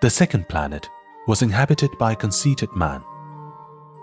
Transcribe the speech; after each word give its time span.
The 0.00 0.08
second 0.08 0.48
planet 0.48 0.88
was 1.26 1.42
inhabited 1.42 1.98
by 1.98 2.12
a 2.12 2.16
conceited 2.16 2.74
man. 2.74 3.04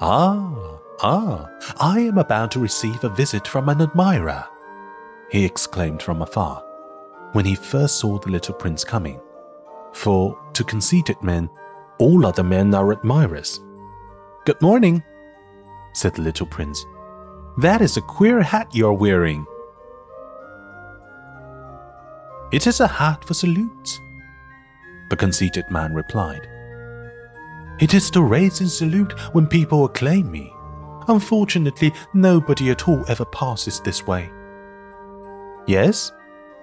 Ah, 0.00 0.78
ah, 1.02 1.46
I 1.80 2.00
am 2.00 2.16
about 2.16 2.50
to 2.52 2.60
receive 2.60 3.04
a 3.04 3.10
visit 3.10 3.46
from 3.46 3.68
an 3.68 3.82
admirer, 3.82 4.46
he 5.30 5.44
exclaimed 5.44 6.02
from 6.02 6.22
afar 6.22 6.64
when 7.32 7.44
he 7.44 7.54
first 7.54 7.98
saw 7.98 8.18
the 8.18 8.30
little 8.30 8.54
prince 8.54 8.84
coming. 8.84 9.20
For 9.92 10.38
to 10.54 10.64
conceited 10.64 11.22
men, 11.22 11.50
all 11.98 12.24
other 12.26 12.42
men 12.42 12.74
are 12.74 12.92
admirers. 12.92 13.60
Good 14.46 14.60
morning, 14.62 15.02
said 15.92 16.14
the 16.14 16.22
little 16.22 16.46
prince. 16.46 16.84
That 17.58 17.82
is 17.82 17.98
a 17.98 18.02
queer 18.02 18.40
hat 18.42 18.74
you're 18.74 18.92
wearing. 18.92 19.46
It 22.50 22.66
is 22.66 22.80
a 22.80 22.86
hat 22.86 23.24
for 23.24 23.34
salutes, 23.34 24.00
the 25.12 25.16
conceited 25.16 25.70
man 25.70 25.92
replied. 25.92 26.48
It 27.80 27.92
is 27.92 28.10
to 28.12 28.22
raise 28.22 28.62
in 28.62 28.68
salute 28.70 29.12
when 29.34 29.46
people 29.46 29.84
acclaim 29.84 30.30
me. 30.32 30.50
Unfortunately, 31.06 31.92
nobody 32.14 32.70
at 32.70 32.88
all 32.88 33.04
ever 33.08 33.26
passes 33.26 33.78
this 33.78 34.06
way. 34.06 34.32
Yes, 35.66 36.12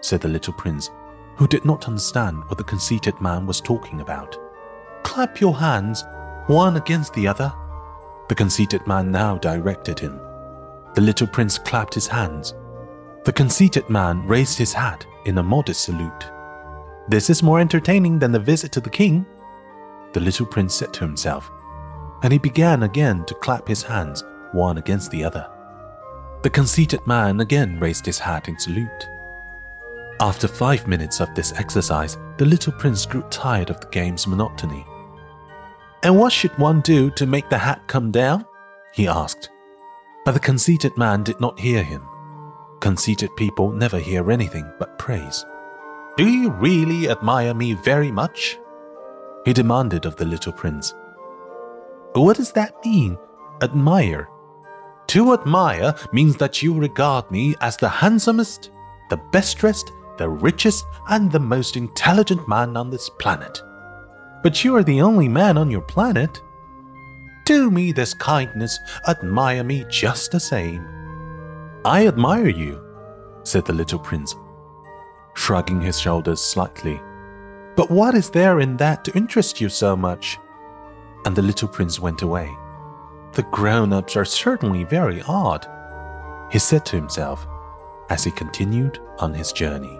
said 0.00 0.22
the 0.22 0.28
little 0.28 0.54
prince, 0.54 0.90
who 1.36 1.46
did 1.46 1.64
not 1.64 1.86
understand 1.86 2.42
what 2.48 2.58
the 2.58 2.64
conceited 2.64 3.20
man 3.20 3.46
was 3.46 3.60
talking 3.60 4.00
about. 4.00 4.36
Clap 5.04 5.40
your 5.40 5.56
hands, 5.56 6.02
one 6.48 6.76
against 6.76 7.14
the 7.14 7.28
other. 7.28 7.54
The 8.28 8.34
conceited 8.34 8.84
man 8.88 9.12
now 9.12 9.38
directed 9.38 10.00
him. 10.00 10.18
The 10.94 11.00
little 11.00 11.28
prince 11.28 11.58
clapped 11.58 11.94
his 11.94 12.08
hands. 12.08 12.56
The 13.22 13.32
conceited 13.32 13.88
man 13.88 14.26
raised 14.26 14.58
his 14.58 14.72
hat 14.72 15.06
in 15.26 15.38
a 15.38 15.44
modest 15.44 15.84
salute. 15.84 16.24
This 17.08 17.30
is 17.30 17.42
more 17.42 17.60
entertaining 17.60 18.18
than 18.18 18.32
the 18.32 18.38
visit 18.38 18.72
to 18.72 18.80
the 18.80 18.90
king, 18.90 19.26
the 20.12 20.20
little 20.20 20.46
prince 20.46 20.74
said 20.74 20.92
to 20.94 21.00
himself, 21.00 21.50
and 22.22 22.32
he 22.32 22.38
began 22.38 22.84
again 22.84 23.24
to 23.24 23.34
clap 23.34 23.66
his 23.66 23.82
hands 23.82 24.24
one 24.52 24.78
against 24.78 25.10
the 25.10 25.24
other. 25.24 25.48
The 26.42 26.50
conceited 26.50 27.06
man 27.06 27.40
again 27.40 27.78
raised 27.78 28.06
his 28.06 28.18
hat 28.18 28.48
in 28.48 28.58
salute. 28.58 29.08
After 30.20 30.46
five 30.46 30.86
minutes 30.86 31.20
of 31.20 31.34
this 31.34 31.52
exercise, 31.52 32.18
the 32.36 32.44
little 32.44 32.72
prince 32.72 33.06
grew 33.06 33.22
tired 33.30 33.70
of 33.70 33.80
the 33.80 33.88
game's 33.88 34.26
monotony. 34.26 34.86
And 36.02 36.18
what 36.18 36.32
should 36.32 36.56
one 36.58 36.80
do 36.80 37.10
to 37.12 37.26
make 37.26 37.48
the 37.48 37.58
hat 37.58 37.82
come 37.86 38.10
down? 38.10 38.44
he 38.92 39.08
asked. 39.08 39.50
But 40.24 40.32
the 40.32 40.40
conceited 40.40 40.96
man 40.96 41.22
did 41.22 41.40
not 41.40 41.58
hear 41.58 41.82
him. 41.82 42.06
Conceited 42.80 43.34
people 43.36 43.72
never 43.72 43.98
hear 43.98 44.30
anything 44.30 44.70
but 44.78 44.98
praise. 44.98 45.44
Do 46.18 46.28
you 46.28 46.50
really 46.50 47.08
admire 47.08 47.54
me 47.54 47.72
very 47.72 48.12
much? 48.12 48.58
He 49.46 49.54
demanded 49.54 50.04
of 50.04 50.16
the 50.16 50.26
little 50.26 50.52
prince. 50.52 50.94
What 52.12 52.36
does 52.36 52.52
that 52.52 52.74
mean? 52.84 53.16
Admire. 53.62 54.28
To 55.06 55.32
admire 55.32 55.94
means 56.12 56.36
that 56.36 56.62
you 56.62 56.74
regard 56.74 57.30
me 57.30 57.54
as 57.62 57.78
the 57.78 57.88
handsomest, 57.88 58.70
the 59.08 59.16
best 59.32 59.56
dressed, 59.56 59.90
the 60.18 60.28
richest, 60.28 60.84
and 61.08 61.32
the 61.32 61.40
most 61.40 61.78
intelligent 61.78 62.46
man 62.46 62.76
on 62.76 62.90
this 62.90 63.08
planet. 63.18 63.62
But 64.42 64.62
you 64.62 64.76
are 64.76 64.84
the 64.84 65.00
only 65.00 65.28
man 65.28 65.56
on 65.56 65.70
your 65.70 65.80
planet. 65.80 66.42
Do 67.46 67.70
me 67.70 67.90
this 67.90 68.12
kindness, 68.12 68.78
admire 69.08 69.64
me 69.64 69.86
just 69.88 70.30
the 70.30 70.40
same. 70.40 70.86
I 71.86 72.06
admire 72.06 72.48
you, 72.48 72.84
said 73.44 73.64
the 73.64 73.72
little 73.72 73.98
prince, 73.98 74.36
shrugging 75.42 75.80
his 75.80 75.98
shoulders 75.98 76.40
slightly. 76.40 77.00
But 77.74 77.90
what 77.90 78.14
is 78.14 78.30
there 78.30 78.60
in 78.60 78.76
that 78.76 79.04
to 79.04 79.16
interest 79.16 79.60
you 79.60 79.68
so 79.68 79.96
much? 79.96 80.38
And 81.24 81.34
the 81.34 81.42
little 81.42 81.68
prince 81.68 81.98
went 81.98 82.22
away. 82.22 82.48
The 83.32 83.42
grown 83.50 83.92
ups 83.92 84.16
are 84.16 84.24
certainly 84.24 84.84
very 84.84 85.20
odd, 85.26 85.66
he 86.52 86.58
said 86.58 86.84
to 86.86 86.96
himself 86.96 87.46
as 88.08 88.22
he 88.22 88.30
continued 88.30 89.00
on 89.18 89.34
his 89.34 89.52
journey. 89.52 89.98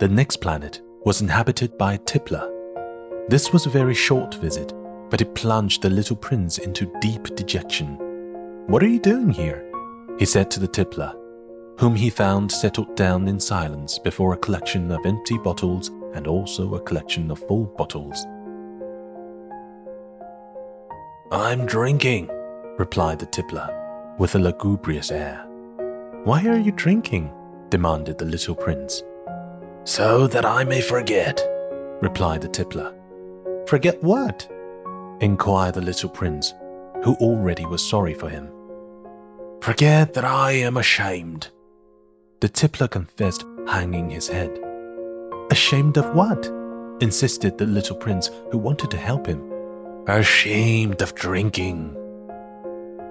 The 0.00 0.08
next 0.08 0.36
planet 0.36 0.82
was 1.04 1.22
inhabited 1.22 1.78
by 1.78 1.94
a 1.94 1.98
tippler. 1.98 2.50
This 3.28 3.52
was 3.52 3.66
a 3.66 3.70
very 3.70 3.94
short 3.94 4.34
visit, 4.34 4.74
but 5.08 5.20
it 5.20 5.34
plunged 5.34 5.82
the 5.82 5.90
little 5.90 6.16
prince 6.16 6.58
into 6.58 6.92
deep 7.00 7.34
dejection. 7.34 7.96
What 8.66 8.82
are 8.82 8.88
you 8.88 9.00
doing 9.00 9.30
here? 9.30 9.67
He 10.18 10.24
said 10.24 10.50
to 10.50 10.60
the 10.60 10.68
tippler, 10.68 11.14
whom 11.78 11.94
he 11.94 12.10
found 12.10 12.50
settled 12.50 12.94
down 12.96 13.28
in 13.28 13.38
silence 13.38 13.98
before 13.98 14.32
a 14.32 14.38
collection 14.38 14.90
of 14.90 15.06
empty 15.06 15.38
bottles 15.38 15.90
and 16.14 16.26
also 16.26 16.74
a 16.74 16.80
collection 16.80 17.30
of 17.30 17.38
full 17.38 17.66
bottles. 17.76 18.26
I'm 21.30 21.66
drinking, 21.66 22.28
replied 22.78 23.20
the 23.20 23.26
tippler, 23.26 23.68
with 24.18 24.34
a 24.34 24.38
lugubrious 24.38 25.12
air. 25.12 25.44
Why 26.24 26.44
are 26.46 26.58
you 26.58 26.72
drinking? 26.72 27.32
demanded 27.68 28.18
the 28.18 28.24
little 28.24 28.54
prince. 28.54 29.02
So 29.84 30.26
that 30.26 30.44
I 30.44 30.64
may 30.64 30.80
forget, 30.80 31.40
replied 32.00 32.40
the 32.40 32.48
tippler. 32.48 32.94
Forget 33.68 34.02
what? 34.02 34.50
inquired 35.20 35.74
the 35.74 35.80
little 35.80 36.08
prince, 36.08 36.54
who 37.04 37.14
already 37.16 37.66
was 37.66 37.86
sorry 37.86 38.14
for 38.14 38.28
him. 38.28 38.50
Forget 39.68 40.14
that 40.14 40.24
I 40.24 40.52
am 40.52 40.78
ashamed, 40.78 41.48
the 42.40 42.48
tippler 42.48 42.88
confessed, 42.88 43.44
hanging 43.66 44.08
his 44.08 44.26
head. 44.26 44.58
Ashamed 45.50 45.98
of 45.98 46.14
what? 46.14 46.46
insisted 47.02 47.58
the 47.58 47.66
little 47.66 47.94
prince, 47.94 48.30
who 48.50 48.56
wanted 48.56 48.90
to 48.92 48.96
help 48.96 49.26
him. 49.26 49.42
Ashamed 50.06 51.02
of 51.02 51.14
drinking. 51.14 51.92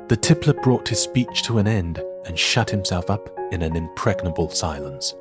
The 0.08 0.18
tippler 0.18 0.60
brought 0.64 0.88
his 0.88 0.98
speech 1.00 1.44
to 1.44 1.60
an 1.60 1.68
end 1.68 2.04
and 2.26 2.40
shut 2.40 2.72
himself 2.72 3.12
up 3.12 3.30
in 3.52 3.62
an 3.62 3.76
impregnable 3.76 4.50
silence. 4.50 5.14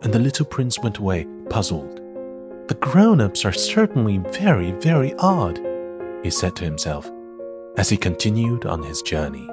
And 0.00 0.14
the 0.14 0.18
little 0.18 0.46
prince 0.46 0.78
went 0.78 0.96
away, 0.96 1.26
puzzled. 1.50 2.00
The 2.68 2.78
grown 2.80 3.20
ups 3.20 3.44
are 3.44 3.52
certainly 3.52 4.16
very, 4.16 4.70
very 4.70 5.12
odd, 5.18 5.60
he 6.22 6.30
said 6.30 6.56
to 6.56 6.64
himself 6.64 7.06
as 7.76 7.90
he 7.90 7.98
continued 7.98 8.64
on 8.64 8.82
his 8.82 9.02
journey. 9.02 9.46